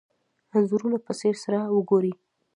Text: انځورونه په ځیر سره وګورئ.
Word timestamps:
انځورونه 0.55 0.97
په 1.05 1.11
ځیر 1.19 1.35
سره 1.43 1.59
وګورئ. 1.75 2.13